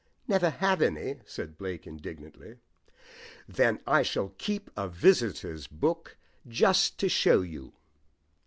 [0.27, 2.57] "Never have any!" said Blake indignantly.
[3.47, 7.75] "Then I shall keep a visitors' book just to show you."